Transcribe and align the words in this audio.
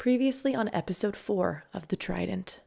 Previously 0.00 0.54
on 0.54 0.70
episode 0.72 1.14
4 1.14 1.64
of 1.74 1.88
The 1.88 1.96
Trident. 1.96 2.62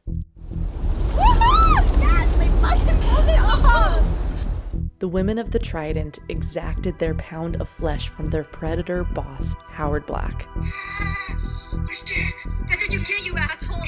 The 5.00 5.08
women 5.08 5.38
of 5.40 5.50
the 5.50 5.58
Trident 5.58 6.20
exacted 6.28 6.96
their 7.00 7.16
pound 7.16 7.56
of 7.56 7.68
flesh 7.68 8.08
from 8.08 8.26
their 8.26 8.44
predator 8.44 9.02
boss, 9.02 9.56
Howard 9.66 10.06
Black. 10.06 10.46
That's 10.54 11.74
what 11.74 12.92
you 12.92 13.00
get, 13.00 13.26
you 13.26 13.34
asshole. 13.36 13.82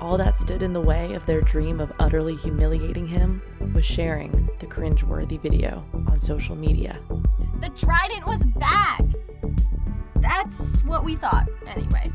All 0.00 0.16
that 0.16 0.38
stood 0.38 0.62
in 0.62 0.72
the 0.72 0.80
way 0.80 1.12
of 1.12 1.26
their 1.26 1.42
dream 1.42 1.80
of 1.80 1.92
utterly 1.98 2.36
humiliating 2.36 3.06
him 3.06 3.42
was 3.74 3.84
sharing 3.84 4.48
the 4.58 4.66
cringeworthy 4.66 5.38
video 5.38 5.84
on 6.08 6.18
social 6.18 6.56
media. 6.56 6.98
The 7.60 7.68
trident 7.68 8.26
was 8.26 8.42
back. 8.58 9.02
That's 10.14 10.80
what 10.84 11.04
we 11.04 11.16
thought, 11.16 11.46
anyway. 11.66 12.10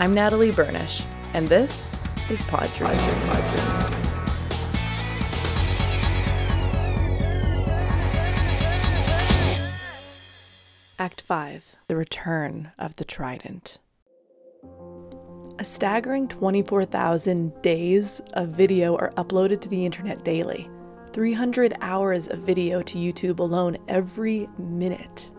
I'm 0.00 0.14
Natalie 0.14 0.50
Burnish, 0.50 1.02
and 1.34 1.46
this 1.46 1.92
is 2.30 2.42
Pod 2.44 2.70
Dreams. 2.74 3.28
Act 10.98 11.20
5 11.20 11.76
The 11.88 11.96
Return 11.96 12.72
of 12.78 12.94
the 12.96 13.04
Trident. 13.04 13.76
A 15.58 15.64
staggering 15.64 16.28
24,000 16.28 17.60
days 17.60 18.22
of 18.32 18.48
video 18.48 18.96
are 18.96 19.10
uploaded 19.18 19.60
to 19.60 19.68
the 19.68 19.84
internet 19.84 20.24
daily. 20.24 20.70
300 21.12 21.74
hours 21.80 22.28
of 22.28 22.40
video 22.40 22.82
to 22.82 22.98
YouTube 22.98 23.40
alone 23.40 23.76
every 23.88 24.48
minute. 24.58 25.30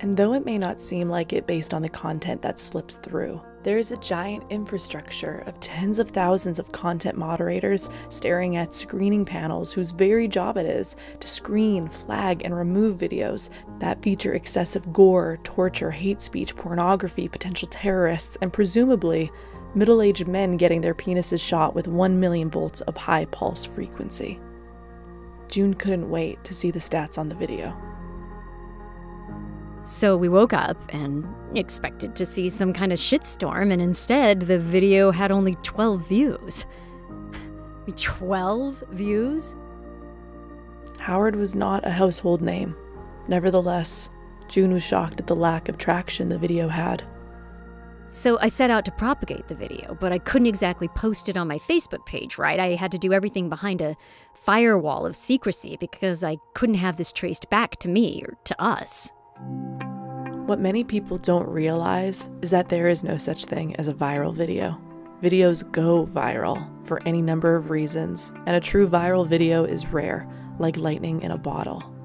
And 0.00 0.16
though 0.16 0.32
it 0.34 0.44
may 0.44 0.58
not 0.58 0.80
seem 0.80 1.08
like 1.08 1.32
it 1.32 1.46
based 1.46 1.74
on 1.74 1.82
the 1.82 1.88
content 1.88 2.40
that 2.42 2.60
slips 2.60 2.98
through, 2.98 3.40
there 3.64 3.78
is 3.78 3.90
a 3.90 3.96
giant 3.96 4.44
infrastructure 4.50 5.42
of 5.46 5.58
tens 5.58 5.98
of 5.98 6.10
thousands 6.10 6.60
of 6.60 6.70
content 6.70 7.18
moderators 7.18 7.90
staring 8.08 8.56
at 8.56 8.74
screening 8.74 9.24
panels 9.24 9.72
whose 9.72 9.90
very 9.90 10.28
job 10.28 10.56
it 10.56 10.66
is 10.66 10.94
to 11.18 11.26
screen, 11.26 11.88
flag, 11.88 12.42
and 12.44 12.56
remove 12.56 12.98
videos 12.98 13.50
that 13.80 14.00
feature 14.00 14.34
excessive 14.34 14.92
gore, 14.92 15.40
torture, 15.42 15.90
hate 15.90 16.22
speech, 16.22 16.54
pornography, 16.54 17.26
potential 17.26 17.68
terrorists, 17.68 18.38
and 18.40 18.52
presumably 18.52 19.30
middle 19.74 20.00
aged 20.00 20.28
men 20.28 20.56
getting 20.56 20.80
their 20.80 20.94
penises 20.94 21.40
shot 21.40 21.74
with 21.74 21.88
1 21.88 22.20
million 22.20 22.48
volts 22.48 22.80
of 22.82 22.96
high 22.96 23.24
pulse 23.26 23.64
frequency. 23.64 24.38
June 25.48 25.74
couldn't 25.74 26.10
wait 26.10 26.42
to 26.44 26.54
see 26.54 26.70
the 26.70 26.78
stats 26.78 27.18
on 27.18 27.28
the 27.28 27.34
video. 27.34 27.76
So 29.84 30.16
we 30.16 30.28
woke 30.28 30.52
up 30.52 30.76
and 30.90 31.26
expected 31.54 32.14
to 32.16 32.26
see 32.26 32.48
some 32.48 32.72
kind 32.72 32.92
of 32.92 32.98
shitstorm, 32.98 33.72
and 33.72 33.80
instead, 33.80 34.40
the 34.40 34.58
video 34.58 35.10
had 35.10 35.30
only 35.30 35.56
12 35.62 36.06
views. 36.06 36.66
12 37.96 38.84
views? 38.90 39.56
Howard 40.98 41.36
was 41.36 41.56
not 41.56 41.86
a 41.86 41.90
household 41.90 42.42
name. 42.42 42.76
Nevertheless, 43.28 44.10
June 44.48 44.72
was 44.72 44.82
shocked 44.82 45.20
at 45.20 45.26
the 45.26 45.36
lack 45.36 45.68
of 45.70 45.78
traction 45.78 46.28
the 46.28 46.38
video 46.38 46.68
had. 46.68 47.02
So 48.10 48.38
I 48.40 48.48
set 48.48 48.70
out 48.70 48.86
to 48.86 48.90
propagate 48.90 49.48
the 49.48 49.54
video, 49.54 49.94
but 50.00 50.12
I 50.12 50.18
couldn't 50.18 50.46
exactly 50.46 50.88
post 50.88 51.28
it 51.28 51.36
on 51.36 51.46
my 51.46 51.58
Facebook 51.58 52.06
page, 52.06 52.38
right? 52.38 52.58
I 52.58 52.74
had 52.74 52.90
to 52.92 52.98
do 52.98 53.12
everything 53.12 53.50
behind 53.50 53.82
a 53.82 53.96
firewall 54.32 55.04
of 55.04 55.14
secrecy 55.14 55.76
because 55.78 56.24
I 56.24 56.38
couldn't 56.54 56.76
have 56.76 56.96
this 56.96 57.12
traced 57.12 57.50
back 57.50 57.76
to 57.80 57.88
me 57.88 58.22
or 58.26 58.38
to 58.44 58.62
us. 58.62 59.12
What 60.46 60.58
many 60.58 60.84
people 60.84 61.18
don't 61.18 61.46
realize 61.46 62.30
is 62.40 62.50
that 62.50 62.70
there 62.70 62.88
is 62.88 63.04
no 63.04 63.18
such 63.18 63.44
thing 63.44 63.76
as 63.76 63.88
a 63.88 63.94
viral 63.94 64.34
video. 64.34 64.80
Videos 65.22 65.70
go 65.70 66.06
viral 66.06 66.66
for 66.86 67.02
any 67.06 67.20
number 67.20 67.56
of 67.56 67.68
reasons, 67.68 68.32
and 68.46 68.56
a 68.56 68.60
true 68.60 68.88
viral 68.88 69.28
video 69.28 69.64
is 69.64 69.86
rare, 69.86 70.26
like 70.58 70.78
lightning 70.78 71.20
in 71.20 71.32
a 71.32 71.36
bottle. 71.36 71.97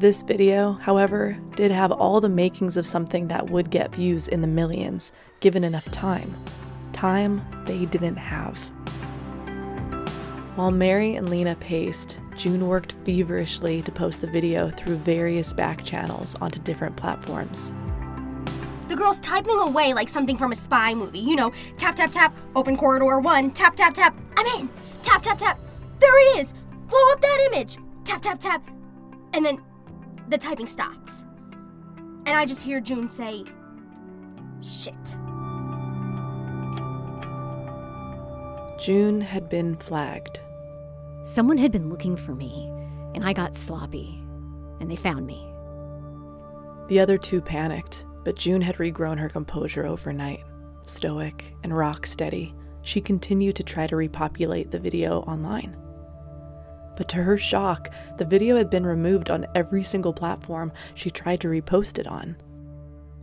This 0.00 0.22
video, 0.22 0.72
however, 0.80 1.36
did 1.56 1.70
have 1.70 1.92
all 1.92 2.22
the 2.22 2.28
makings 2.30 2.78
of 2.78 2.86
something 2.86 3.28
that 3.28 3.50
would 3.50 3.68
get 3.68 3.94
views 3.94 4.28
in 4.28 4.40
the 4.40 4.46
millions, 4.46 5.12
given 5.40 5.62
enough 5.62 5.84
time. 5.90 6.34
Time 6.94 7.42
they 7.66 7.84
didn't 7.84 8.16
have. 8.16 8.56
While 10.54 10.70
Mary 10.70 11.16
and 11.16 11.28
Lena 11.28 11.54
paced, 11.56 12.18
June 12.34 12.66
worked 12.66 12.94
feverishly 13.04 13.82
to 13.82 13.92
post 13.92 14.22
the 14.22 14.26
video 14.26 14.70
through 14.70 14.96
various 14.96 15.52
back 15.52 15.84
channels 15.84 16.34
onto 16.36 16.60
different 16.60 16.96
platforms. 16.96 17.74
The 18.88 18.96
girl's 18.96 19.20
typing 19.20 19.58
away 19.58 19.92
like 19.92 20.08
something 20.08 20.38
from 20.38 20.52
a 20.52 20.56
spy 20.56 20.94
movie. 20.94 21.18
You 21.18 21.36
know, 21.36 21.52
tap, 21.76 21.96
tap, 21.96 22.10
tap, 22.10 22.34
open 22.56 22.78
corridor 22.78 23.18
one, 23.18 23.50
tap, 23.50 23.76
tap, 23.76 23.92
tap, 23.92 24.18
I'm 24.38 24.46
in. 24.60 24.70
Tap, 25.02 25.20
tap, 25.22 25.36
tap, 25.36 25.60
there 25.98 26.18
he 26.20 26.40
is. 26.40 26.54
Blow 26.86 27.12
up 27.12 27.20
that 27.20 27.48
image. 27.52 27.76
Tap, 28.04 28.22
tap, 28.22 28.40
tap. 28.40 28.66
And 29.34 29.44
then 29.44 29.60
the 30.30 30.38
typing 30.38 30.66
stops. 30.66 31.24
And 32.26 32.30
I 32.30 32.46
just 32.46 32.62
hear 32.62 32.80
June 32.80 33.08
say, 33.08 33.44
shit. 34.62 34.94
June 38.78 39.20
had 39.20 39.48
been 39.48 39.76
flagged. 39.76 40.40
Someone 41.24 41.58
had 41.58 41.72
been 41.72 41.90
looking 41.90 42.16
for 42.16 42.34
me, 42.34 42.70
and 43.14 43.24
I 43.24 43.32
got 43.32 43.56
sloppy, 43.56 44.22
and 44.80 44.90
they 44.90 44.96
found 44.96 45.26
me. 45.26 45.46
The 46.88 47.00
other 47.00 47.18
two 47.18 47.40
panicked, 47.40 48.06
but 48.24 48.36
June 48.36 48.62
had 48.62 48.76
regrown 48.76 49.18
her 49.18 49.28
composure 49.28 49.86
overnight. 49.86 50.44
Stoic 50.86 51.54
and 51.62 51.76
rock 51.76 52.06
steady, 52.06 52.54
she 52.82 53.00
continued 53.00 53.56
to 53.56 53.62
try 53.62 53.86
to 53.86 53.96
repopulate 53.96 54.70
the 54.70 54.78
video 54.78 55.20
online. 55.20 55.76
But 56.96 57.08
to 57.08 57.16
her 57.18 57.38
shock, 57.38 57.90
the 58.18 58.24
video 58.24 58.56
had 58.56 58.70
been 58.70 58.84
removed 58.84 59.30
on 59.30 59.46
every 59.54 59.82
single 59.82 60.12
platform 60.12 60.72
she 60.94 61.10
tried 61.10 61.40
to 61.40 61.48
repost 61.48 61.98
it 61.98 62.06
on. 62.06 62.36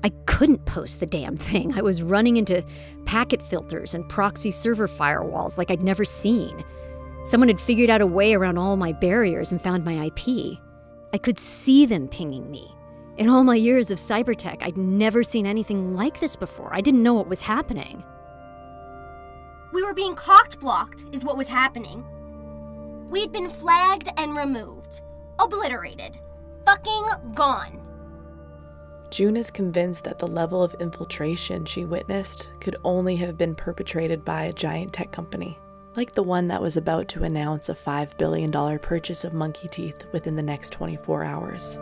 I 0.04 0.10
couldn't 0.26 0.66
post 0.66 1.00
the 1.00 1.06
damn 1.06 1.38
thing. 1.38 1.78
I 1.78 1.82
was 1.82 2.02
running 2.02 2.38
into 2.38 2.66
packet 3.06 3.42
filters 3.42 3.94
and 3.94 4.08
proxy 4.08 4.52
server 4.52 4.88
firewalls 4.88 5.58
like 5.58 5.72
I'd 5.72 5.84
never 5.84 6.06
seen. 6.06 6.64
Someone 7.26 7.50
had 7.50 7.60
figured 7.60 7.90
out 7.90 8.02
a 8.02 8.08
way 8.08 8.34
around 8.34 8.58
all 8.58 8.78
my 8.78 8.94
barriers 8.94 9.52
and 9.52 9.62
found 9.62 9.84
my 9.84 10.06
IP. 10.06 10.58
I 11.14 11.18
could 11.18 11.40
see 11.40 11.86
them 11.86 12.08
pinging 12.08 12.50
me. 12.50 12.74
In 13.18 13.30
all 13.30 13.44
my 13.44 13.56
years 13.56 13.90
of 13.90 13.98
cybertech, 13.98 14.60
I'd 14.62 14.78
never 14.78 15.24
seen 15.24 15.48
anything 15.48 15.96
like 15.96 16.20
this 16.20 16.36
before. 16.36 16.74
I 16.74 16.82
didn't 16.82 17.04
know 17.04 17.16
what 17.16 17.28
was 17.28 17.42
happening. 17.42 18.04
We 19.74 19.84
were 19.84 19.94
being 19.94 20.16
cocked 20.16 20.60
blocked, 20.60 21.06
is 21.12 21.26
what 21.26 21.38
was 21.38 21.48
happening. 21.48 22.06
We'd 23.10 23.32
been 23.32 23.50
flagged 23.50 24.10
and 24.18 24.36
removed, 24.36 25.02
obliterated, 25.40 26.18
fucking 26.66 27.06
gone. 27.34 27.82
June 29.10 29.38
is 29.38 29.50
convinced 29.50 30.04
that 30.04 30.20
the 30.20 30.28
level 30.28 30.62
of 30.62 30.76
infiltration 30.82 31.66
she 31.66 31.86
witnessed 31.86 32.52
could 32.60 32.76
only 32.84 33.16
have 33.16 33.38
been 33.38 33.56
perpetrated 33.56 34.26
by 34.26 34.44
a 34.44 34.54
giant 34.54 34.94
tech 34.94 35.12
company 35.12 35.58
like 35.98 36.14
the 36.14 36.24
one 36.24 36.48
that 36.48 36.62
was 36.62 36.78
about 36.78 37.08
to 37.10 37.24
announce 37.24 37.70
a 37.70 37.74
$5 37.74 38.18
billion 38.18 38.52
purchase 38.80 39.24
of 39.24 39.34
monkey 39.34 39.68
teeth 39.68 40.06
within 40.14 40.36
the 40.36 40.44
next 40.44 40.70
24 40.70 41.24
hours. 41.24 41.78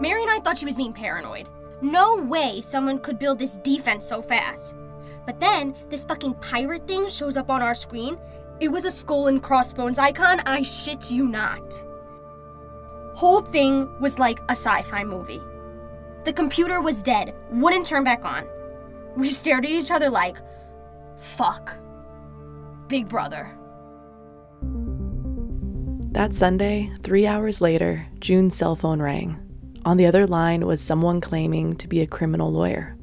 Mary 0.00 0.22
and 0.22 0.30
I 0.30 0.38
thought 0.38 0.56
she 0.56 0.64
was 0.64 0.76
being 0.76 0.92
paranoid. 0.92 1.50
No 1.82 2.16
way 2.16 2.60
someone 2.60 3.00
could 3.00 3.18
build 3.18 3.40
this 3.40 3.56
defense 3.58 4.06
so 4.06 4.22
fast. 4.22 4.76
But 5.26 5.40
then, 5.40 5.74
this 5.90 6.04
fucking 6.04 6.34
pirate 6.34 6.86
thing 6.86 7.08
shows 7.08 7.36
up 7.36 7.50
on 7.50 7.60
our 7.60 7.74
screen. 7.74 8.16
It 8.60 8.70
was 8.70 8.84
a 8.84 8.90
skull 8.90 9.28
and 9.28 9.42
crossbones 9.42 9.98
icon, 9.98 10.40
I 10.40 10.62
shit 10.62 11.10
you 11.10 11.26
not. 11.26 11.82
Whole 13.14 13.40
thing 13.40 13.88
was 14.00 14.18
like 14.18 14.38
a 14.48 14.52
sci 14.52 14.82
fi 14.82 15.02
movie. 15.02 15.40
The 16.24 16.32
computer 16.32 16.80
was 16.80 17.02
dead, 17.02 17.34
wouldn't 17.50 17.86
turn 17.86 18.04
back 18.04 18.24
on. 18.24 18.46
We 19.16 19.30
stared 19.30 19.64
at 19.64 19.70
each 19.70 19.90
other 19.90 20.10
like, 20.10 20.38
Fuck. 21.18 21.76
Big 22.88 23.08
brother. 23.08 23.50
That 26.12 26.34
Sunday, 26.34 26.92
three 27.02 27.26
hours 27.26 27.60
later, 27.60 28.06
June's 28.18 28.56
cell 28.56 28.76
phone 28.76 29.00
rang. 29.00 29.38
On 29.84 29.96
the 29.96 30.06
other 30.06 30.26
line 30.26 30.66
was 30.66 30.82
someone 30.82 31.20
claiming 31.20 31.76
to 31.76 31.88
be 31.88 32.00
a 32.00 32.06
criminal 32.06 32.52
lawyer. 32.52 32.96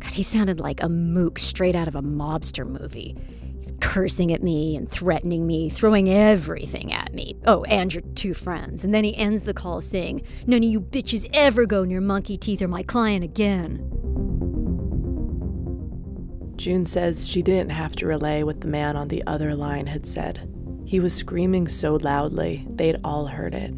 God, 0.00 0.12
he 0.12 0.22
sounded 0.22 0.60
like 0.60 0.82
a 0.82 0.88
mook 0.88 1.38
straight 1.38 1.74
out 1.74 1.88
of 1.88 1.94
a 1.94 2.02
mobster 2.02 2.66
movie. 2.66 3.16
He's 3.62 3.72
cursing 3.80 4.32
at 4.32 4.42
me 4.42 4.74
and 4.74 4.90
threatening 4.90 5.46
me, 5.46 5.70
throwing 5.70 6.10
everything 6.10 6.92
at 6.92 7.14
me. 7.14 7.36
Oh, 7.46 7.62
and 7.64 7.94
your 7.94 8.02
two 8.16 8.34
friends. 8.34 8.84
And 8.84 8.92
then 8.92 9.04
he 9.04 9.16
ends 9.16 9.44
the 9.44 9.54
call 9.54 9.80
saying, 9.80 10.22
None 10.48 10.64
of 10.64 10.68
you 10.68 10.80
bitches 10.80 11.30
ever 11.32 11.64
go 11.64 11.84
near 11.84 12.00
Monkey 12.00 12.36
Teeth 12.36 12.60
or 12.60 12.66
my 12.66 12.82
client 12.82 13.22
again. 13.22 13.88
June 16.56 16.84
says 16.86 17.28
she 17.28 17.40
didn't 17.40 17.70
have 17.70 17.94
to 17.96 18.06
relay 18.08 18.42
what 18.42 18.60
the 18.60 18.66
man 18.66 18.96
on 18.96 19.06
the 19.06 19.22
other 19.28 19.54
line 19.54 19.86
had 19.86 20.08
said. 20.08 20.48
He 20.84 20.98
was 20.98 21.14
screaming 21.14 21.68
so 21.68 21.94
loudly, 21.94 22.66
they'd 22.68 22.98
all 23.04 23.26
heard 23.26 23.54
it. 23.54 23.72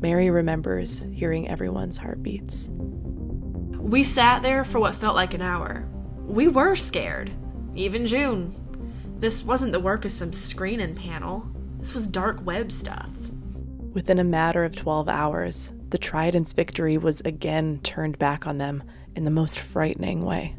Mary 0.00 0.30
remembers 0.30 1.06
hearing 1.12 1.48
everyone's 1.48 1.96
heartbeats. 1.96 2.68
We 2.72 4.02
sat 4.02 4.42
there 4.42 4.64
for 4.64 4.80
what 4.80 4.96
felt 4.96 5.14
like 5.14 5.32
an 5.32 5.42
hour. 5.42 5.88
We 6.24 6.48
were 6.48 6.74
scared. 6.74 7.30
Even 7.76 8.04
June. 8.04 8.56
This 9.22 9.44
wasn't 9.44 9.70
the 9.70 9.78
work 9.78 10.04
of 10.04 10.10
some 10.10 10.32
screening 10.32 10.96
panel. 10.96 11.46
This 11.78 11.94
was 11.94 12.08
dark 12.08 12.44
web 12.44 12.72
stuff. 12.72 13.08
Within 13.92 14.18
a 14.18 14.24
matter 14.24 14.64
of 14.64 14.74
12 14.74 15.08
hours, 15.08 15.72
the 15.90 15.96
Trident's 15.96 16.52
victory 16.52 16.98
was 16.98 17.20
again 17.20 17.78
turned 17.84 18.18
back 18.18 18.48
on 18.48 18.58
them 18.58 18.82
in 19.14 19.24
the 19.24 19.30
most 19.30 19.60
frightening 19.60 20.24
way. 20.24 20.56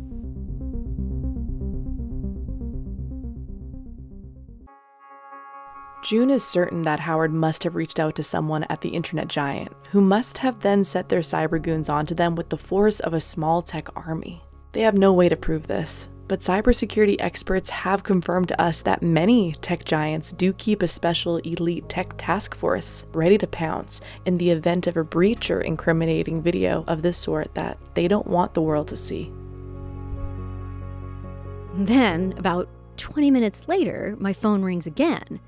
June 6.06 6.30
is 6.30 6.42
certain 6.42 6.84
that 6.84 7.02
Howard 7.02 7.34
must 7.34 7.66
have 7.66 7.76
reached 7.76 8.00
out 8.00 8.16
to 8.16 8.24
someone 8.24 8.64
at 8.70 8.80
the 8.80 8.92
internet 8.92 9.28
giant, 9.28 9.74
who 9.92 10.00
must 10.00 10.38
have 10.38 10.62
then 10.62 10.86
set 10.86 11.10
their 11.10 11.20
cyber 11.20 11.62
goons 11.62 11.90
onto 11.90 12.16
them 12.16 12.34
with 12.38 12.48
the 12.48 12.58
force 12.58 13.02
of 13.02 13.14
a 13.14 13.20
small 13.20 13.62
tech 13.62 13.90
army. 13.94 14.42
They 14.72 14.82
have 14.82 14.98
no 14.98 15.12
way 15.12 15.28
to 15.28 15.36
prove 15.36 15.68
this, 15.68 16.08
but 16.34 16.40
cybersecurity 16.40 17.16
experts 17.20 17.70
have 17.70 18.02
confirmed 18.02 18.48
to 18.48 18.60
us 18.60 18.82
that 18.82 19.04
many 19.04 19.52
tech 19.62 19.86
giants 19.86 20.32
do 20.32 20.52
keep 20.52 20.82
a 20.82 20.88
special 20.88 21.38
elite 21.38 21.88
tech 21.88 22.12
task 22.18 22.56
force 22.56 23.06
ready 23.14 23.38
to 23.38 23.46
pounce 23.46 24.02
in 24.26 24.40
the 24.40 24.50
event 24.50 24.88
of 24.88 24.98
a 24.98 25.04
breach 25.04 25.52
or 25.52 25.62
incriminating 25.62 26.42
video 26.42 26.84
of 26.88 27.04
this 27.04 27.20
sort 27.20 27.54
that 27.54 27.78
they 27.94 28.08
don't 28.08 28.26
want 28.26 28.56
the 28.56 28.64
world 28.64 28.88
to 28.88 28.98
see. 28.98 29.32
Then, 31.76 32.34
about 32.40 32.68
20 32.98 33.30
minutes 33.30 33.68
later, 33.68 34.16
my 34.18 34.34
phone 34.34 34.64
rings 34.64 34.88
again. 34.88 35.40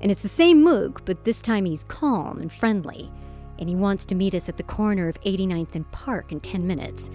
And 0.00 0.08
it's 0.08 0.22
the 0.22 0.28
same 0.28 0.62
mook, 0.62 1.04
but 1.04 1.24
this 1.24 1.40
time 1.40 1.64
he's 1.64 1.82
calm 1.82 2.38
and 2.38 2.52
friendly. 2.52 3.10
And 3.58 3.68
he 3.68 3.74
wants 3.74 4.04
to 4.04 4.14
meet 4.14 4.36
us 4.36 4.48
at 4.48 4.56
the 4.56 4.62
corner 4.62 5.08
of 5.08 5.20
89th 5.22 5.74
and 5.74 5.90
Park 5.90 6.30
in 6.30 6.38
10 6.38 6.64
minutes. 6.64 7.10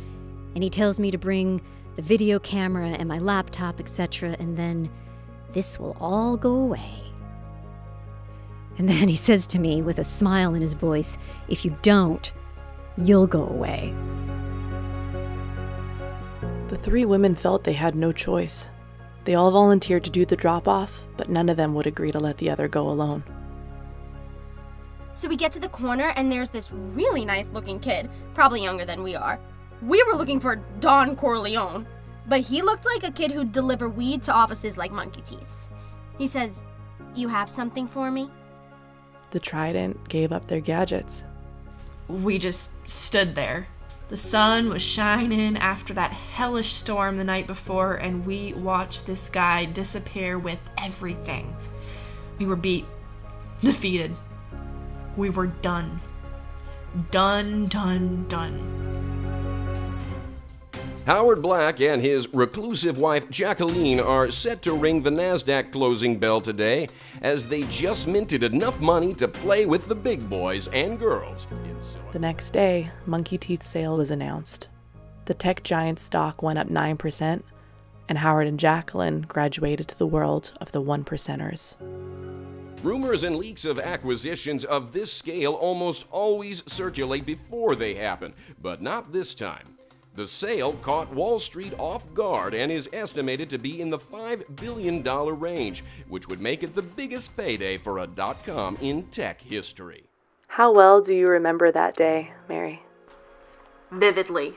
And 0.56 0.62
he 0.62 0.70
tells 0.70 1.00
me 1.00 1.10
to 1.10 1.18
bring 1.18 1.62
the 1.96 2.02
video 2.02 2.40
camera 2.40 2.90
and 2.90 3.08
my 3.08 3.20
laptop, 3.20 3.80
etc., 3.80 4.36
and 4.40 4.58
then 4.58 4.90
this 5.54 5.80
will 5.80 5.96
all 6.00 6.38
go 6.38 6.56
away. 6.56 7.04
And 8.78 8.90
then 8.90 9.08
he 9.08 9.16
says 9.16 9.46
to 9.48 9.60
me 9.60 9.82
with 9.82 10.00
a 10.00 10.04
smile 10.04 10.56
in 10.56 10.62
his 10.62 10.74
voice, 10.74 11.18
If 11.48 11.64
you 11.64 11.78
don't, 11.82 12.32
you'll 12.98 13.28
go 13.28 13.48
away. 13.48 13.94
The 16.70 16.78
three 16.78 17.06
women 17.06 17.36
felt 17.36 17.64
they 17.64 17.74
had 17.74 17.96
no 17.96 18.12
choice. 18.12 18.68
They 19.26 19.36
all 19.36 19.52
volunteered 19.52 20.04
to 20.06 20.10
do 20.10 20.26
the 20.26 20.36
drop 20.36 20.68
off, 20.68 21.06
but 21.18 21.30
none 21.30 21.50
of 21.50 21.58
them 21.58 21.74
would 21.76 21.88
agree 21.88 22.12
to 22.12 22.20
let 22.20 22.38
the 22.38 22.50
other 22.50 22.68
go 22.68 22.90
alone. 22.90 23.24
So 25.14 25.30
we 25.30 25.36
get 25.36 25.52
to 25.52 25.60
the 25.60 25.70
corner, 25.70 26.12
and 26.16 26.32
there's 26.32 26.50
this 26.50 26.72
really 26.72 27.24
nice 27.24 27.48
looking 27.50 27.80
kid, 27.80 28.10
probably 28.34 28.64
younger 28.64 28.86
than 28.86 29.04
we 29.04 29.16
are. 29.16 29.40
We 29.86 30.04
were 30.04 30.18
looking 30.18 30.40
for 30.40 30.58
Don 30.80 31.16
Corleone, 31.16 31.86
but 32.28 32.42
he 32.42 32.62
looked 32.62 32.86
like 32.86 33.04
a 33.04 33.12
kid 33.12 33.32
who'd 33.32 33.52
deliver 33.52 33.90
weed 33.90 34.24
to 34.24 34.34
offices 34.34 34.78
like 34.78 34.92
Monkey 34.92 35.22
Teeth. 35.22 35.70
He 36.18 36.28
says, 36.28 36.64
You 37.16 37.28
have 37.28 37.50
something 37.50 37.88
for 37.88 38.10
me? 38.10 38.30
The 39.32 39.40
Trident 39.40 40.08
gave 40.10 40.32
up 40.32 40.46
their 40.46 40.62
gadgets. 40.62 41.26
We 42.08 42.38
just 42.38 42.72
stood 42.88 43.36
there, 43.36 43.68
the 44.14 44.18
sun 44.18 44.70
was 44.70 44.84
shining 44.84 45.58
after 45.58 45.94
that 45.96 46.12
hellish 46.12 46.74
storm 46.74 47.18
the 47.18 47.24
night 47.24 47.48
before, 47.48 47.96
and 47.96 48.26
we 48.26 48.54
watched 48.54 49.08
this 49.08 49.28
guy 49.28 49.66
disappear 49.66 50.38
with 50.38 50.60
everything. 50.78 51.56
We 52.38 52.46
were 52.46 52.56
beat, 52.56 52.86
defeated. 53.62 54.16
We 55.18 55.32
were 55.32 55.48
done. 55.48 56.00
Done, 57.10 57.66
done, 57.66 58.28
done. 58.28 58.93
Howard 61.06 61.42
Black 61.42 61.82
and 61.82 62.02
his 62.02 62.34
reclusive 62.34 62.98
wife 62.98 63.30
Jacqueline 63.30 64.00
are 64.00 64.32
set 64.32 64.62
to 64.62 64.72
ring 64.72 65.04
the 65.04 65.10
NASDAQ 65.10 65.70
closing 65.70 66.18
bell 66.18 66.40
today 66.40 66.88
as 67.22 67.46
they 67.46 67.64
just 67.64 68.08
minted 68.08 68.42
enough 68.42 68.80
money 68.80 69.14
to 69.16 69.28
play 69.28 69.66
with 69.66 69.86
the 69.88 69.96
big 69.96 70.30
boys 70.30 70.70
and 70.70 70.98
girls. 70.98 71.46
The 72.14 72.20
next 72.20 72.52
day, 72.52 72.90
Monkey 73.06 73.38
Teeth 73.38 73.64
sale 73.64 73.98
was 73.98 74.12
announced. 74.12 74.70
The 75.26 75.34
tech 75.34 75.64
giant 75.64 76.00
stock 76.00 76.42
went 76.42 76.58
up 76.58 76.70
9%, 76.70 77.44
and 78.08 78.18
Howard 78.18 78.48
and 78.48 78.58
Jacqueline 78.58 79.24
graduated 79.24 79.90
to 79.90 79.98
the 79.98 80.08
world 80.08 80.54
of 80.62 80.72
the 80.72 80.80
one 80.80 81.04
percenters. 81.04 81.76
Rumors 82.82 83.24
and 83.24 83.36
leaks 83.36 83.66
of 83.66 83.78
acquisitions 83.78 84.64
of 84.64 84.94
this 84.94 85.12
scale 85.12 85.52
almost 85.52 86.06
always 86.12 86.64
circulate 86.72 87.26
before 87.26 87.76
they 87.76 87.96
happen, 87.96 88.34
but 88.62 88.82
not 88.82 89.12
this 89.12 89.36
time. 89.36 89.73
The 90.16 90.28
sale 90.28 90.74
caught 90.74 91.12
Wall 91.12 91.40
Street 91.40 91.74
off 91.80 92.14
guard 92.14 92.54
and 92.54 92.72
is 92.72 92.88
estimated 92.94 93.50
to 93.50 93.58
be 93.58 93.82
in 93.82 93.88
the 93.88 93.98
$5 93.98 94.56
billion 94.58 95.02
range, 95.04 95.84
which 96.08 96.28
would 96.28 96.40
make 96.40 96.62
it 96.62 96.76
the 96.76 96.84
biggest 96.84 97.36
payday 97.36 97.78
for 97.78 97.98
a 97.98 98.06
dot 98.06 98.46
com 98.46 98.78
in 98.80 99.04
tech 99.08 99.42
history. 99.42 100.04
How 100.48 100.72
well 100.72 101.02
do 101.02 101.16
you 101.16 101.28
remember 101.28 101.72
that 101.72 101.98
day, 101.98 102.32
Mary? 102.48 102.84
Vividly. 103.92 104.56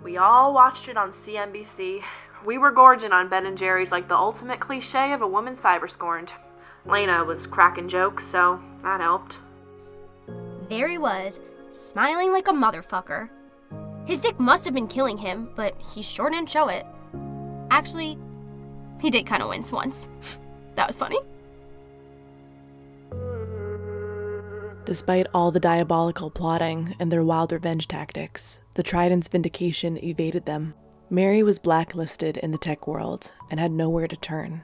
We 0.00 0.18
all 0.18 0.54
watched 0.54 0.86
it 0.86 0.96
on 0.96 1.10
CNBC. 1.10 2.02
We 2.44 2.56
were 2.56 2.70
gorging 2.70 3.10
on 3.10 3.28
Ben 3.28 3.46
and 3.46 3.58
Jerry's 3.58 3.90
like 3.90 4.06
the 4.06 4.16
ultimate 4.16 4.60
cliche 4.60 5.12
of 5.12 5.20
a 5.20 5.26
woman 5.26 5.56
cyber 5.56 5.90
scorned. 5.90 6.32
Lena 6.86 7.24
was 7.24 7.46
cracking 7.46 7.88
jokes, 7.88 8.24
so 8.24 8.60
that 8.84 9.00
helped. 9.00 9.38
There 10.68 10.88
he 10.88 10.96
was, 10.96 11.40
smiling 11.70 12.32
like 12.32 12.46
a 12.46 12.52
motherfucker, 12.52 13.28
his 14.04 14.20
dick 14.20 14.38
must 14.40 14.64
have 14.64 14.74
been 14.74 14.88
killing 14.88 15.18
him, 15.18 15.50
but 15.54 15.80
he 15.80 16.02
sure 16.02 16.30
didn't 16.30 16.50
show 16.50 16.68
it. 16.68 16.86
Actually, 17.70 18.18
he 19.00 19.10
did 19.10 19.26
kind 19.26 19.42
of 19.42 19.48
wince 19.48 19.70
once. 19.70 20.08
that 20.74 20.86
was 20.86 20.96
funny. 20.96 21.18
Despite 24.84 25.28
all 25.32 25.52
the 25.52 25.60
diabolical 25.60 26.30
plotting 26.30 26.96
and 26.98 27.12
their 27.12 27.22
wild 27.22 27.52
revenge 27.52 27.86
tactics, 27.86 28.60
the 28.74 28.82
Trident's 28.82 29.28
vindication 29.28 30.02
evaded 30.02 30.46
them. 30.46 30.74
Mary 31.08 31.42
was 31.42 31.58
blacklisted 31.58 32.36
in 32.38 32.50
the 32.50 32.58
tech 32.58 32.86
world 32.86 33.32
and 33.50 33.60
had 33.60 33.70
nowhere 33.70 34.08
to 34.08 34.16
turn. 34.16 34.62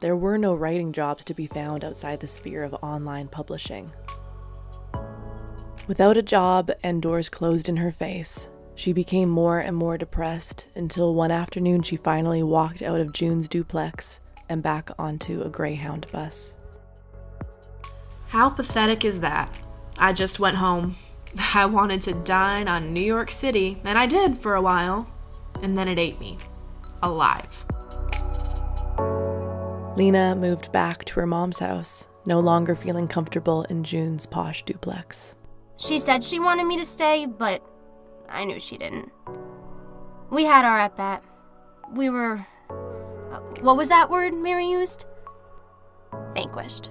There 0.00 0.16
were 0.16 0.38
no 0.38 0.54
writing 0.54 0.92
jobs 0.92 1.24
to 1.24 1.34
be 1.34 1.46
found 1.46 1.84
outside 1.84 2.20
the 2.20 2.28
sphere 2.28 2.62
of 2.62 2.74
online 2.82 3.28
publishing. 3.28 3.90
Without 5.88 6.16
a 6.16 6.22
job 6.22 6.70
and 6.82 7.02
doors 7.02 7.28
closed 7.28 7.68
in 7.68 7.78
her 7.78 7.90
face, 7.90 8.50
she 8.78 8.92
became 8.92 9.28
more 9.28 9.58
and 9.58 9.74
more 9.74 9.98
depressed 9.98 10.68
until 10.76 11.12
one 11.12 11.32
afternoon 11.32 11.82
she 11.82 11.96
finally 11.96 12.44
walked 12.44 12.80
out 12.80 13.00
of 13.00 13.12
June's 13.12 13.48
duplex 13.48 14.20
and 14.48 14.62
back 14.62 14.88
onto 14.96 15.42
a 15.42 15.48
Greyhound 15.48 16.06
bus. 16.12 16.54
How 18.28 18.48
pathetic 18.48 19.04
is 19.04 19.20
that? 19.20 19.52
I 19.98 20.12
just 20.12 20.38
went 20.38 20.58
home. 20.58 20.94
I 21.54 21.66
wanted 21.66 22.02
to 22.02 22.14
dine 22.14 22.68
on 22.68 22.92
New 22.92 23.02
York 23.02 23.32
City, 23.32 23.80
and 23.82 23.98
I 23.98 24.06
did 24.06 24.38
for 24.38 24.54
a 24.54 24.62
while, 24.62 25.10
and 25.60 25.76
then 25.76 25.88
it 25.88 25.98
ate 25.98 26.20
me. 26.20 26.38
Alive. 27.02 27.64
Lena 29.96 30.36
moved 30.36 30.70
back 30.70 31.04
to 31.06 31.14
her 31.18 31.26
mom's 31.26 31.58
house, 31.58 32.06
no 32.26 32.38
longer 32.38 32.76
feeling 32.76 33.08
comfortable 33.08 33.64
in 33.64 33.82
June's 33.82 34.24
posh 34.24 34.64
duplex. 34.64 35.34
She 35.78 35.98
said 35.98 36.22
she 36.22 36.38
wanted 36.38 36.64
me 36.68 36.76
to 36.76 36.84
stay, 36.84 37.26
but 37.26 37.60
I 38.28 38.44
knew 38.44 38.60
she 38.60 38.76
didn't. 38.76 39.12
We 40.30 40.44
had 40.44 40.64
our 40.64 40.78
at 40.78 40.96
bat. 40.96 41.24
We 41.92 42.10
were. 42.10 42.46
Uh, 42.70 43.40
what 43.60 43.76
was 43.76 43.88
that 43.88 44.10
word 44.10 44.34
Mary 44.34 44.70
used? 44.70 45.06
Vanquished. 46.34 46.90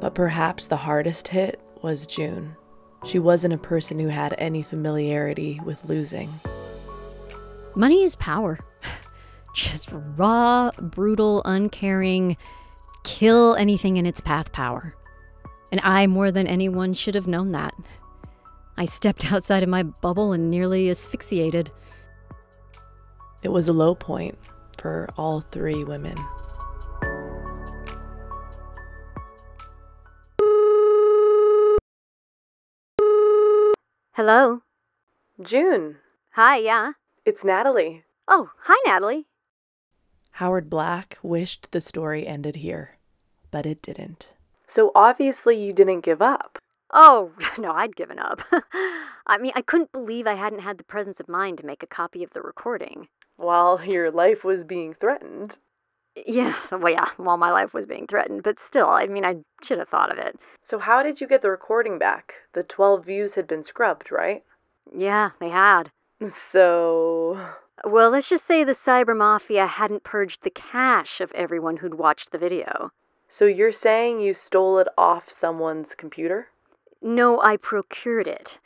But 0.00 0.14
perhaps 0.14 0.66
the 0.66 0.76
hardest 0.76 1.28
hit 1.28 1.60
was 1.82 2.06
June. 2.06 2.56
She 3.04 3.18
wasn't 3.18 3.54
a 3.54 3.58
person 3.58 3.98
who 3.98 4.08
had 4.08 4.34
any 4.38 4.62
familiarity 4.62 5.60
with 5.64 5.84
losing. 5.84 6.40
Money 7.74 8.04
is 8.04 8.16
power. 8.16 8.58
Just 9.54 9.88
raw, 9.92 10.70
brutal, 10.80 11.42
uncaring, 11.44 12.36
kill 13.04 13.54
anything 13.56 13.96
in 13.96 14.06
its 14.06 14.20
path 14.20 14.52
power. 14.52 14.94
And 15.70 15.80
I, 15.82 16.06
more 16.06 16.30
than 16.30 16.46
anyone, 16.46 16.94
should 16.94 17.14
have 17.14 17.26
known 17.26 17.52
that. 17.52 17.74
I 18.76 18.84
stepped 18.86 19.32
outside 19.32 19.62
of 19.62 19.68
my 19.68 19.82
bubble 19.82 20.32
and 20.32 20.50
nearly 20.50 20.90
asphyxiated. 20.90 21.70
It 23.42 23.48
was 23.50 23.68
a 23.68 23.72
low 23.72 23.94
point 23.94 24.38
for 24.78 25.08
all 25.16 25.40
three 25.40 25.84
women. 25.84 26.16
Hello? 34.14 34.62
June, 35.42 35.96
Hi, 36.32 36.58
yeah. 36.58 36.92
it's 37.24 37.44
Natalie. 37.44 38.04
Oh, 38.28 38.50
hi, 38.64 38.76
Natalie. 38.86 39.26
Howard 40.32 40.70
Black 40.70 41.18
wished 41.22 41.72
the 41.72 41.80
story 41.80 42.26
ended 42.26 42.56
here, 42.56 42.98
but 43.50 43.66
it 43.66 43.82
didn't. 43.82 44.28
So 44.68 44.92
obviously 44.94 45.62
you 45.62 45.72
didn't 45.72 46.00
give 46.00 46.22
up. 46.22 46.58
Oh, 46.92 47.32
no, 47.58 47.72
I'd 47.72 47.96
given 47.96 48.18
up. 48.18 48.42
I 49.26 49.38
mean, 49.38 49.52
I 49.54 49.62
couldn't 49.62 49.92
believe 49.92 50.26
I 50.26 50.34
hadn't 50.34 50.60
had 50.60 50.78
the 50.78 50.84
presence 50.84 51.20
of 51.20 51.28
mind 51.28 51.58
to 51.58 51.66
make 51.66 51.82
a 51.82 51.86
copy 51.86 52.22
of 52.22 52.32
the 52.32 52.42
recording. 52.42 53.08
While 53.36 53.84
your 53.84 54.10
life 54.10 54.44
was 54.44 54.64
being 54.64 54.94
threatened. 54.94 55.56
Yeah, 56.26 56.56
well, 56.70 56.92
yeah, 56.92 57.08
while 57.16 57.38
my 57.38 57.50
life 57.50 57.72
was 57.72 57.86
being 57.86 58.06
threatened, 58.06 58.42
but 58.42 58.60
still, 58.60 58.88
I 58.88 59.06
mean, 59.06 59.24
I 59.24 59.36
should 59.62 59.78
have 59.78 59.88
thought 59.88 60.12
of 60.12 60.18
it. 60.18 60.38
So, 60.62 60.78
how 60.78 61.02
did 61.02 61.22
you 61.22 61.26
get 61.26 61.40
the 61.40 61.50
recording 61.50 61.98
back? 61.98 62.34
The 62.52 62.62
12 62.62 63.06
views 63.06 63.34
had 63.34 63.46
been 63.46 63.64
scrubbed, 63.64 64.12
right? 64.12 64.44
Yeah, 64.94 65.30
they 65.40 65.48
had. 65.48 65.90
So. 66.28 67.40
Well, 67.84 68.10
let's 68.10 68.28
just 68.28 68.46
say 68.46 68.62
the 68.62 68.74
Cyber 68.74 69.16
Mafia 69.16 69.66
hadn't 69.66 70.04
purged 70.04 70.42
the 70.42 70.50
cache 70.50 71.22
of 71.22 71.32
everyone 71.32 71.78
who'd 71.78 71.94
watched 71.94 72.30
the 72.30 72.38
video. 72.38 72.92
So, 73.30 73.46
you're 73.46 73.72
saying 73.72 74.20
you 74.20 74.34
stole 74.34 74.78
it 74.80 74.88
off 74.98 75.30
someone's 75.30 75.94
computer? 75.94 76.48
No, 77.02 77.40
I 77.40 77.56
procured 77.56 78.26
it. 78.26 78.58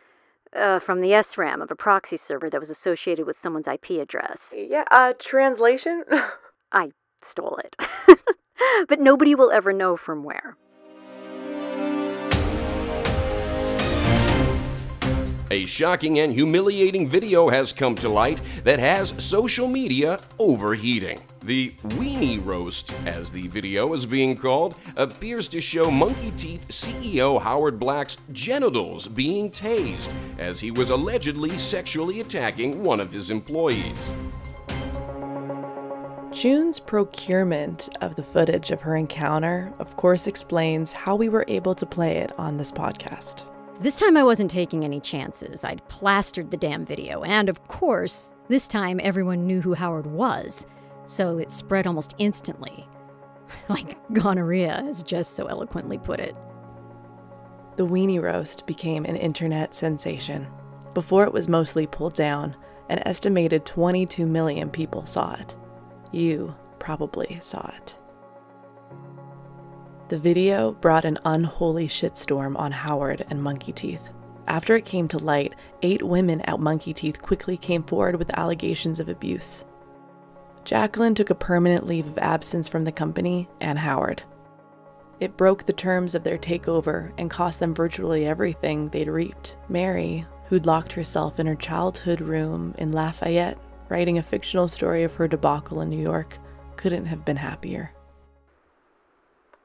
Uh, 0.54 0.78
from 0.78 1.00
the 1.00 1.10
SRAM 1.10 1.62
of 1.62 1.70
a 1.70 1.76
proxy 1.76 2.16
server 2.16 2.48
that 2.48 2.60
was 2.60 2.70
associated 2.70 3.26
with 3.26 3.38
someone's 3.38 3.66
IP 3.66 3.90
address. 4.00 4.54
Yeah, 4.56 4.84
uh, 4.90 5.12
translation? 5.18 6.04
I 6.72 6.92
stole 7.22 7.58
it. 7.62 7.76
but 8.88 9.00
nobody 9.00 9.34
will 9.34 9.50
ever 9.50 9.72
know 9.72 9.96
from 9.96 10.22
where. 10.22 10.56
A 15.50 15.64
shocking 15.64 16.18
and 16.18 16.32
humiliating 16.32 17.08
video 17.08 17.50
has 17.50 17.72
come 17.72 17.94
to 17.96 18.08
light 18.08 18.40
that 18.64 18.78
has 18.78 19.14
social 19.18 19.68
media 19.68 20.18
overheating. 20.38 21.22
The 21.46 21.70
Weenie 21.90 22.44
Roast, 22.44 22.92
as 23.06 23.30
the 23.30 23.46
video 23.46 23.94
is 23.94 24.04
being 24.04 24.36
called, 24.36 24.74
appears 24.96 25.46
to 25.46 25.60
show 25.60 25.92
Monkey 25.92 26.32
Teeth 26.32 26.66
CEO 26.66 27.40
Howard 27.40 27.78
Black's 27.78 28.16
genitals 28.32 29.06
being 29.06 29.52
tased 29.52 30.12
as 30.40 30.58
he 30.58 30.72
was 30.72 30.90
allegedly 30.90 31.56
sexually 31.56 32.18
attacking 32.18 32.82
one 32.82 32.98
of 32.98 33.12
his 33.12 33.30
employees. 33.30 34.12
June's 36.32 36.80
procurement 36.80 37.90
of 38.00 38.16
the 38.16 38.24
footage 38.24 38.72
of 38.72 38.82
her 38.82 38.96
encounter, 38.96 39.72
of 39.78 39.96
course, 39.96 40.26
explains 40.26 40.92
how 40.92 41.14
we 41.14 41.28
were 41.28 41.44
able 41.46 41.76
to 41.76 41.86
play 41.86 42.16
it 42.16 42.36
on 42.40 42.56
this 42.56 42.72
podcast. 42.72 43.44
This 43.80 43.94
time 43.94 44.16
I 44.16 44.24
wasn't 44.24 44.50
taking 44.50 44.84
any 44.84 44.98
chances. 44.98 45.62
I'd 45.62 45.88
plastered 45.88 46.50
the 46.50 46.56
damn 46.56 46.84
video, 46.84 47.22
and 47.22 47.48
of 47.48 47.68
course, 47.68 48.34
this 48.48 48.66
time 48.66 48.98
everyone 49.00 49.46
knew 49.46 49.60
who 49.60 49.74
Howard 49.74 50.06
was, 50.08 50.66
so 51.06 51.38
it 51.38 51.50
spread 51.50 51.86
almost 51.86 52.14
instantly. 52.18 52.86
like 53.68 53.96
gonorrhea, 54.12 54.84
as 54.86 55.02
Jess 55.02 55.28
so 55.28 55.46
eloquently 55.46 55.98
put 55.98 56.20
it. 56.20 56.36
The 57.76 57.86
Weenie 57.86 58.22
Roast 58.22 58.66
became 58.66 59.04
an 59.04 59.16
internet 59.16 59.74
sensation. 59.74 60.46
Before 60.94 61.24
it 61.24 61.32
was 61.32 61.48
mostly 61.48 61.86
pulled 61.86 62.14
down, 62.14 62.56
an 62.88 63.06
estimated 63.06 63.66
22 63.66 64.26
million 64.26 64.70
people 64.70 65.04
saw 65.06 65.34
it. 65.34 65.56
You 66.12 66.54
probably 66.78 67.38
saw 67.42 67.70
it. 67.76 67.98
The 70.08 70.18
video 70.18 70.72
brought 70.72 71.04
an 71.04 71.18
unholy 71.24 71.88
shitstorm 71.88 72.56
on 72.56 72.72
Howard 72.72 73.26
and 73.28 73.42
Monkey 73.42 73.72
Teeth. 73.72 74.10
After 74.46 74.76
it 74.76 74.84
came 74.84 75.08
to 75.08 75.18
light, 75.18 75.54
eight 75.82 76.02
women 76.02 76.40
at 76.42 76.60
Monkey 76.60 76.94
Teeth 76.94 77.20
quickly 77.20 77.56
came 77.56 77.82
forward 77.82 78.16
with 78.16 78.38
allegations 78.38 79.00
of 79.00 79.08
abuse. 79.08 79.64
Jacqueline 80.66 81.14
took 81.14 81.30
a 81.30 81.34
permanent 81.36 81.86
leave 81.86 82.08
of 82.08 82.18
absence 82.18 82.66
from 82.66 82.82
the 82.82 82.90
company 82.90 83.48
and 83.60 83.78
Howard. 83.78 84.24
It 85.20 85.36
broke 85.36 85.64
the 85.64 85.72
terms 85.72 86.16
of 86.16 86.24
their 86.24 86.36
takeover 86.36 87.12
and 87.18 87.30
cost 87.30 87.60
them 87.60 87.72
virtually 87.72 88.26
everything 88.26 88.88
they'd 88.88 89.06
reaped. 89.06 89.58
Mary, 89.68 90.26
who'd 90.48 90.66
locked 90.66 90.92
herself 90.92 91.38
in 91.38 91.46
her 91.46 91.54
childhood 91.54 92.20
room 92.20 92.74
in 92.78 92.90
Lafayette, 92.90 93.58
writing 93.88 94.18
a 94.18 94.24
fictional 94.24 94.66
story 94.66 95.04
of 95.04 95.14
her 95.14 95.28
debacle 95.28 95.82
in 95.82 95.88
New 95.88 96.02
York, 96.02 96.36
couldn't 96.74 97.06
have 97.06 97.24
been 97.24 97.36
happier. 97.36 97.92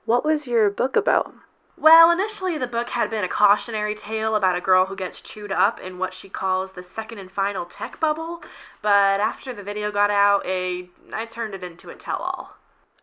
What 0.06 0.24
was 0.24 0.46
your 0.46 0.70
book 0.70 0.96
about? 0.96 1.34
Well, 1.82 2.12
initially 2.12 2.60
the 2.60 2.68
book 2.68 2.92
had 2.92 3.10
been 3.10 3.24
a 3.24 3.28
cautionary 3.28 3.96
tale 3.96 4.36
about 4.36 4.56
a 4.56 4.62
girl 4.62 4.86
who 4.86 4.96
gets 4.96 5.20
chewed 5.20 5.52
up 5.52 5.80
in 5.80 5.98
what 5.98 6.14
she 6.14 6.30
calls 6.30 6.74
the 6.74 6.84
second 6.84 7.18
and 7.18 7.32
final 7.32 7.66
tech 7.66 8.00
bubble, 8.00 8.44
but 8.84 9.20
after 9.20 9.52
the 9.52 9.64
video 9.64 9.92
got 9.92 10.12
out, 10.12 10.46
a, 10.46 10.90
I 11.12 11.26
turned 11.26 11.56
it 11.56 11.64
into 11.64 11.90
a 11.90 11.96
tell 11.96 12.18
all. 12.18 12.52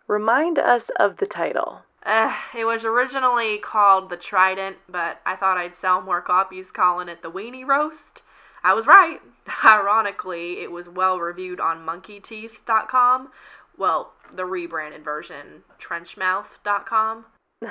Remind 0.07 0.61
us 0.61 0.93
of 1.01 1.17
the 1.17 1.27
title. 1.27 1.81
Uh, 2.05 2.33
it 2.57 2.67
was 2.67 2.85
originally 2.85 3.59
called 3.59 4.11
The 4.11 4.17
Trident, 4.17 4.77
but 4.89 5.21
I 5.27 5.35
thought 5.35 5.59
I'd 5.59 5.75
sell 5.75 6.01
more 6.01 6.21
copies 6.21 6.71
calling 6.71 7.09
it 7.09 7.21
The 7.21 7.33
Weenie 7.33 7.67
Roast. 7.67 8.23
I 8.63 8.75
was 8.75 8.87
right. 8.87 9.21
Ironically, 9.65 10.61
it 10.61 10.71
was 10.71 10.89
well 10.89 11.19
reviewed 11.19 11.59
on 11.59 11.85
monkeyteeth.com. 11.85 13.33
Well, 13.77 14.13
the 14.33 14.45
rebranded 14.45 15.03
version, 15.03 15.65
trenchmouth.com. 15.81 17.25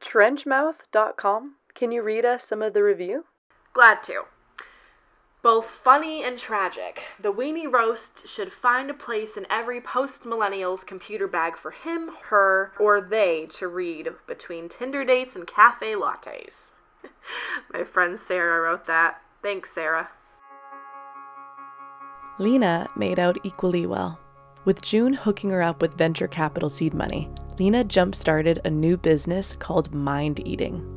trenchmouth.com? 0.00 1.54
Can 1.74 1.92
you 1.92 2.02
read 2.02 2.24
us 2.24 2.44
some 2.44 2.62
of 2.62 2.74
the 2.74 2.82
review? 2.82 3.24
Glad 3.72 4.02
to. 4.04 4.24
Both 5.42 5.66
funny 5.82 6.22
and 6.22 6.38
tragic, 6.38 7.02
the 7.20 7.32
Weenie 7.32 7.70
Roast 7.70 8.28
should 8.28 8.52
find 8.52 8.88
a 8.88 8.94
place 8.94 9.36
in 9.36 9.44
every 9.50 9.80
post 9.80 10.24
millennial's 10.24 10.84
computer 10.84 11.26
bag 11.26 11.56
for 11.56 11.72
him, 11.72 12.10
her, 12.30 12.72
or 12.78 13.00
they 13.00 13.48
to 13.58 13.66
read 13.66 14.10
between 14.28 14.68
Tinder 14.68 15.04
dates 15.04 15.34
and 15.34 15.44
cafe 15.44 15.94
lattes. 15.94 16.70
My 17.72 17.82
friend 17.82 18.20
Sarah 18.20 18.60
wrote 18.60 18.86
that. 18.86 19.20
Thanks, 19.42 19.70
Sarah. 19.74 20.10
Lena 22.38 22.88
made 22.96 23.18
out 23.18 23.36
equally 23.42 23.84
well. 23.84 24.20
With 24.64 24.80
June 24.80 25.12
hooking 25.12 25.50
her 25.50 25.60
up 25.60 25.82
with 25.82 25.94
venture 25.98 26.28
capital 26.28 26.70
seed 26.70 26.94
money, 26.94 27.28
Lena 27.58 27.84
jump 27.84 28.14
started 28.14 28.60
a 28.64 28.70
new 28.70 28.96
business 28.96 29.54
called 29.58 29.92
Mind 29.92 30.46
Eating. 30.46 30.88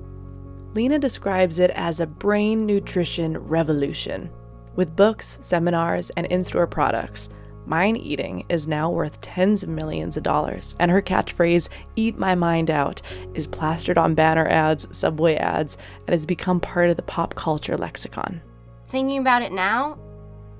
Lena 0.73 0.97
describes 0.97 1.59
it 1.59 1.71
as 1.71 1.99
a 1.99 2.07
brain 2.07 2.65
nutrition 2.65 3.37
revolution. 3.37 4.29
With 4.75 4.95
books, 4.95 5.37
seminars, 5.41 6.09
and 6.11 6.25
in 6.27 6.43
store 6.43 6.67
products, 6.67 7.29
Mind 7.65 7.97
Eating 7.97 8.45
is 8.47 8.67
now 8.67 8.89
worth 8.89 9.21
tens 9.21 9.63
of 9.63 9.69
millions 9.69 10.17
of 10.17 10.23
dollars, 10.23 10.75
and 10.79 10.91
her 10.91 11.01
catchphrase, 11.01 11.67
Eat 11.95 12.17
My 12.17 12.35
Mind 12.35 12.69
Out, 12.69 13.01
is 13.33 13.47
plastered 13.47 13.97
on 13.97 14.15
banner 14.15 14.47
ads, 14.47 14.87
subway 14.95 15.35
ads, 15.35 15.77
and 16.07 16.13
has 16.13 16.25
become 16.25 16.59
part 16.59 16.89
of 16.89 16.95
the 16.95 17.01
pop 17.01 17.35
culture 17.35 17.77
lexicon. 17.77 18.41
Thinking 18.87 19.19
about 19.19 19.41
it 19.41 19.51
now, 19.51 19.97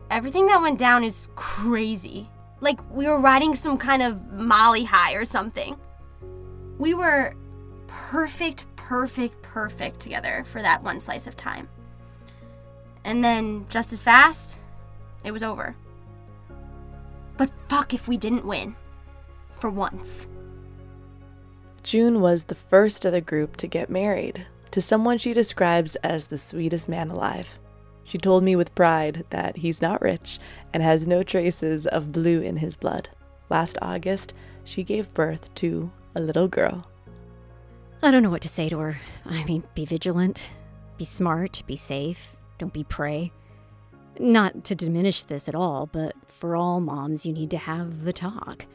everything 0.10 0.48
that 0.48 0.62
went 0.62 0.80
down 0.80 1.04
is 1.04 1.28
crazy. 1.36 2.30
Like 2.66 2.80
we 2.90 3.06
were 3.06 3.20
riding 3.20 3.54
some 3.54 3.78
kind 3.78 4.02
of 4.02 4.32
Molly 4.34 4.86
high 4.86 5.14
or 5.14 5.24
something. 5.24 5.78
We 6.80 6.96
were 6.96 7.36
perfect, 7.86 8.66
perfect, 8.76 9.40
perfect 9.44 10.00
together 10.00 10.44
for 10.46 10.64
that 10.64 10.82
one 10.82 11.00
slice 11.00 11.28
of 11.28 11.36
time. 11.36 11.70
And 13.04 13.24
then, 13.24 13.68
just 13.70 13.94
as 13.94 14.02
fast, 14.02 14.58
it 15.24 15.32
was 15.32 15.44
over. 15.44 15.76
But 17.38 17.52
fuck 17.70 17.94
if 17.94 18.08
we 18.08 18.18
didn't 18.18 18.46
win. 18.46 18.76
For 19.54 19.70
once. 19.70 20.26
June 21.84 22.20
was 22.20 22.46
the 22.46 22.56
first 22.56 23.06
of 23.06 23.12
the 23.12 23.22
group 23.22 23.58
to 23.58 23.68
get 23.68 23.92
married 23.92 24.48
to 24.72 24.82
someone 24.82 25.20
she 25.20 25.36
describes 25.36 25.96
as 25.98 26.28
the 26.28 26.40
sweetest 26.40 26.90
man 26.90 27.12
alive. 27.12 27.60
She 28.06 28.18
told 28.18 28.44
me 28.44 28.56
with 28.56 28.76
pride 28.76 29.26
that 29.32 29.58
he's 29.58 29.82
not 29.82 30.02
rich 30.02 30.40
and 30.74 30.82
has 30.82 31.08
no 31.08 31.24
traces 31.24 31.88
of 31.88 32.12
blue 32.12 32.40
in 32.42 32.58
his 32.58 32.78
blood. 32.78 33.10
Last 33.50 33.78
August, 33.82 34.34
she 34.64 34.84
gave 34.84 35.14
birth 35.14 35.54
to 35.56 35.92
a 36.16 36.22
little 36.22 36.48
girl. 36.48 36.84
I 38.02 38.12
don't 38.12 38.24
know 38.24 38.30
what 38.30 38.44
to 38.44 38.48
say 38.48 38.70
to 38.70 38.78
her. 38.80 38.98
I 39.26 39.44
mean, 39.46 39.64
be 39.74 39.86
vigilant, 39.86 40.48
be 40.98 41.06
smart, 41.06 41.64
be 41.66 41.76
safe, 41.76 42.36
don't 42.60 42.74
be 42.74 42.84
prey. 42.84 43.32
Not 44.20 44.64
to 44.66 44.76
diminish 44.76 45.24
this 45.24 45.50
at 45.50 45.56
all, 45.56 45.88
but 45.88 46.14
for 46.28 46.56
all 46.56 46.80
moms, 46.80 47.26
you 47.26 47.34
need 47.34 47.50
to 47.52 47.58
have 47.58 48.04
the 48.04 48.14
talk. 48.14 48.66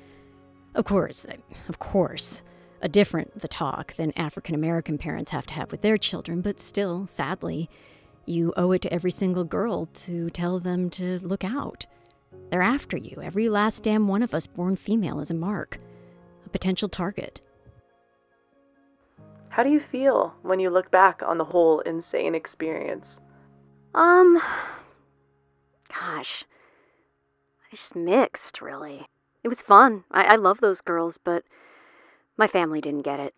Of 0.75 0.85
course, 0.85 1.27
of 1.69 1.79
course, 1.79 2.43
a 2.83 2.89
different 2.89 3.41
the 3.41 3.49
talk 3.49 3.95
than 3.95 4.13
African 4.19 4.55
American 4.55 4.99
parents 4.99 5.31
have 5.31 5.47
to 5.47 5.55
have 5.55 5.71
with 5.71 5.83
their 5.83 5.99
children, 5.99 6.41
but 6.41 6.61
still, 6.61 7.07
sadly, 7.07 7.71
you 8.31 8.53
owe 8.57 8.73
it 8.73 8.83
to 8.83 8.93
every 8.93 9.11
single 9.11 9.45
girl 9.45 9.87
to 9.87 10.31
tell 10.31 10.59
them 10.59 10.89
to 10.91 11.19
look 11.21 11.45
out. 11.45 11.87
They're 12.51 12.63
after 12.63 12.97
you. 12.97 13.21
Every 13.23 13.49
last 13.49 13.83
damn 13.83 14.09
one 14.09 14.23
of 14.23 14.35
us 14.35 14.47
born 14.47 14.77
female 14.77 15.21
is 15.21 15.31
a 15.31 15.35
mark, 15.35 15.79
a 16.47 16.49
potential 16.49 16.89
target. 16.89 17.41
How 19.51 19.63
do 19.63 19.71
you 19.71 19.81
feel 19.81 20.35
when 20.43 20.61
you 20.61 20.71
look 20.71 20.91
back 20.91 21.23
on 21.27 21.39
the 21.39 21.45
whole 21.45 21.81
insane 21.81 22.35
experience? 22.35 23.19
Um, 23.95 24.41
gosh, 25.89 26.45
I 27.71 27.77
just 27.77 27.97
mixed, 27.97 28.63
really. 28.63 29.07
It 29.43 29.49
was 29.49 29.61
fun. 29.61 30.05
I, 30.11 30.35
I 30.35 30.37
love 30.37 30.61
those 30.61 30.81
girls, 30.81 31.19
but 31.19 31.45
my 32.37 32.47
family 32.47 32.81
didn't 32.81 33.03
get 33.03 33.21
it. 33.21 33.35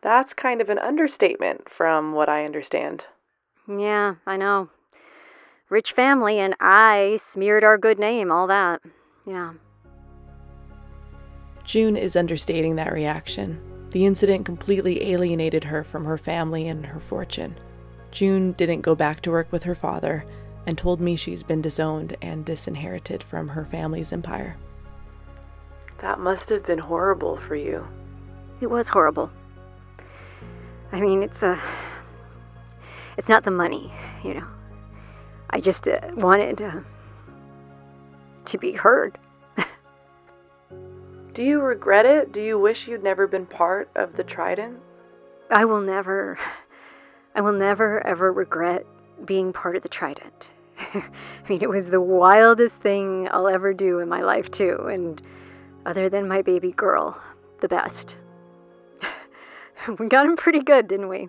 That's 0.00 0.34
kind 0.34 0.60
of 0.60 0.68
an 0.68 0.78
understatement 0.78 1.68
from 1.68 2.12
what 2.12 2.28
I 2.28 2.44
understand. 2.44 3.04
Yeah, 3.68 4.16
I 4.26 4.36
know. 4.36 4.68
Rich 5.70 5.92
family, 5.92 6.38
and 6.38 6.54
I 6.60 7.18
smeared 7.22 7.64
our 7.64 7.78
good 7.78 7.98
name, 7.98 8.30
all 8.30 8.46
that. 8.46 8.80
Yeah. 9.26 9.54
June 11.64 11.96
is 11.96 12.14
understating 12.14 12.76
that 12.76 12.92
reaction. 12.92 13.60
The 13.90 14.04
incident 14.04 14.44
completely 14.44 15.12
alienated 15.12 15.64
her 15.64 15.82
from 15.82 16.04
her 16.04 16.18
family 16.18 16.68
and 16.68 16.84
her 16.84 17.00
fortune. 17.00 17.56
June 18.10 18.52
didn't 18.52 18.82
go 18.82 18.94
back 18.94 19.22
to 19.22 19.30
work 19.30 19.50
with 19.50 19.62
her 19.62 19.74
father 19.74 20.24
and 20.66 20.76
told 20.76 21.00
me 21.00 21.16
she's 21.16 21.42
been 21.42 21.62
disowned 21.62 22.16
and 22.20 22.44
disinherited 22.44 23.22
from 23.22 23.48
her 23.48 23.64
family's 23.64 24.12
empire. 24.12 24.56
That 25.98 26.20
must 26.20 26.48
have 26.50 26.66
been 26.66 26.78
horrible 26.78 27.38
for 27.38 27.56
you. 27.56 27.86
It 28.60 28.68
was 28.68 28.88
horrible. 28.88 29.30
I 30.92 31.00
mean, 31.00 31.22
it's 31.22 31.42
a. 31.42 31.60
It's 33.16 33.28
not 33.28 33.44
the 33.44 33.50
money, 33.50 33.92
you 34.22 34.34
know. 34.34 34.46
I 35.50 35.60
just 35.60 35.86
uh, 35.86 36.00
wanted 36.14 36.60
uh, 36.60 36.80
to 38.46 38.58
be 38.58 38.72
heard. 38.72 39.18
Do 41.34 41.42
you 41.42 41.60
regret 41.60 42.06
it? 42.06 42.30
Do 42.30 42.40
you 42.40 42.60
wish 42.60 42.86
you'd 42.86 43.02
never 43.02 43.26
been 43.26 43.44
part 43.44 43.90
of 43.96 44.14
the 44.14 44.22
Trident? 44.22 44.78
I 45.50 45.64
will 45.64 45.80
never. 45.80 46.38
I 47.34 47.40
will 47.40 47.52
never 47.52 48.06
ever 48.06 48.32
regret 48.32 48.86
being 49.24 49.52
part 49.52 49.74
of 49.74 49.82
the 49.82 49.88
Trident. 49.88 50.46
I 50.78 51.02
mean, 51.48 51.60
it 51.60 51.68
was 51.68 51.90
the 51.90 52.00
wildest 52.00 52.76
thing 52.76 53.28
I'll 53.32 53.48
ever 53.48 53.74
do 53.74 53.98
in 53.98 54.08
my 54.08 54.22
life, 54.22 54.48
too, 54.52 54.86
and 54.88 55.20
other 55.86 56.08
than 56.08 56.28
my 56.28 56.40
baby 56.40 56.70
girl, 56.70 57.20
the 57.60 57.68
best. 57.68 58.14
we 59.98 60.06
got 60.06 60.26
him 60.26 60.36
pretty 60.36 60.60
good, 60.60 60.86
didn't 60.86 61.08
we? 61.08 61.28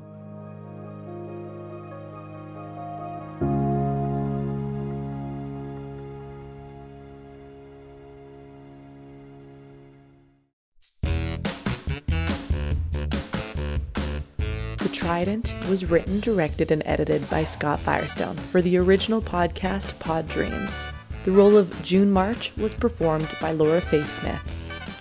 The 14.86 14.92
Trident 14.92 15.52
was 15.68 15.84
written, 15.84 16.20
directed, 16.20 16.70
and 16.70 16.84
edited 16.86 17.28
by 17.28 17.44
Scott 17.44 17.80
Firestone 17.80 18.36
for 18.36 18.62
the 18.62 18.78
original 18.78 19.20
podcast 19.20 19.98
Pod 19.98 20.30
Dreams. 20.30 20.88
The 21.24 21.32
role 21.32 21.58
of 21.58 21.82
June 21.82 22.12
March 22.12 22.56
was 22.56 22.76
performed 22.76 23.28
by 23.42 23.52
Laura 23.52 23.82
Faye 23.82 24.04
Smith. 24.04 24.40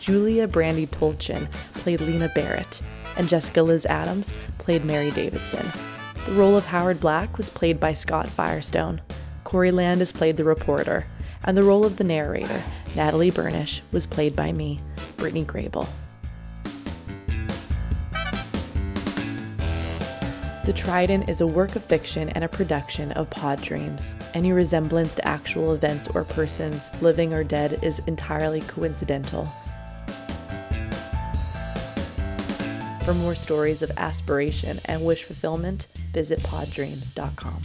Julia 0.01 0.49
Brandy 0.49 0.87
Tolchin 0.87 1.51
played 1.75 2.01
Lena 2.01 2.31
Barrett, 2.35 2.81
and 3.19 3.29
Jessica 3.29 3.63
Liz 3.63 3.85
Adams 3.85 4.33
played 4.57 4.87
Mary 4.87 5.11
Davidson. 5.11 5.71
The 6.25 6.33
role 6.33 6.57
of 6.57 6.65
Howard 6.65 6.99
Black 6.99 7.37
was 7.37 7.51
played 7.51 7.79
by 7.79 7.93
Scott 7.93 8.31
Firestone. 8.31 9.03
Corey 9.45 9.71
Landis 9.71 10.13
played 10.13 10.39
the 10.39 10.45
reporter, 10.45 11.05
and 11.43 11.59
the 11.59 11.63
role 11.63 11.85
of 11.85 11.99
the 11.99 12.05
narrator, 12.05 12.65
Natalie 12.97 13.31
Burnish, 13.31 13.83
was 13.93 14.07
played 14.07 14.35
by 14.35 14.51
me, 14.51 14.81
Brittany 15.19 15.45
Grable. 15.45 15.89
The 20.65 20.73
Trident 20.73 21.29
is 21.29 21.43
a 21.43 21.47
work 21.47 21.77
of 21.77 21.85
fiction 21.85 22.31
and 22.31 22.43
a 22.43 22.49
production 22.49 23.13
of 23.13 23.29
Pod 23.29 23.61
Dreams. 23.61 24.17
Any 24.33 24.51
resemblance 24.53 25.15
to 25.17 25.29
actual 25.29 25.75
events 25.75 26.09
or 26.09 26.25
persons, 26.25 26.91
living 27.03 27.35
or 27.35 27.45
dead, 27.45 27.81
is 27.83 27.99
entirely 28.07 28.63
coincidental. 28.63 29.45
For 33.05 33.13
more 33.13 33.35
stories 33.35 33.83
of 33.83 33.93
aspiration 33.99 34.81
and 34.87 35.05
wish 35.05 35.25
fulfillment, 35.25 35.89
visit 36.15 36.41
poddreams.com. 36.41 37.61